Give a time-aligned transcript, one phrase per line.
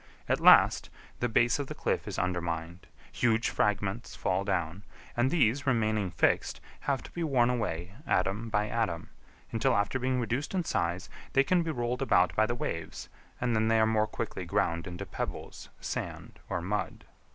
[0.27, 4.81] At last the base of the cliff is undermined, huge fragments fall down,
[5.15, 9.11] and these remaining fixed, have to be worn away atom by atom,
[9.51, 13.09] until after being reduced in size they can be rolled about by the waves,
[13.39, 17.05] and then they are more quickly ground into pebbles, sand, or mud.